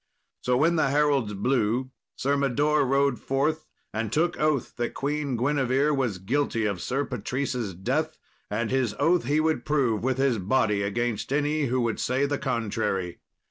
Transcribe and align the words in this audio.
So 0.41 0.57
when 0.57 0.77
the 0.77 0.89
heralds 0.89 1.35
blew, 1.35 1.91
Sir 2.15 2.35
Mador 2.35 2.85
rode 2.87 3.19
forth, 3.19 3.67
and 3.93 4.11
took 4.11 4.35
oath 4.39 4.73
that 4.77 4.95
Queen 4.95 5.37
Guinevere 5.37 5.91
was 5.91 6.17
guilty 6.17 6.65
of 6.65 6.81
Sir 6.81 7.05
Patrice's 7.05 7.75
death, 7.75 8.17
and 8.49 8.71
his 8.71 8.95
oath 8.97 9.25
he 9.25 9.39
would 9.39 9.63
prove 9.63 10.03
with 10.03 10.17
his 10.17 10.39
body 10.39 10.81
against 10.81 11.31
any 11.31 11.65
who 11.65 11.81
would 11.81 11.99
say 11.99 12.25
the 12.25 12.39
contrary. 12.39 13.19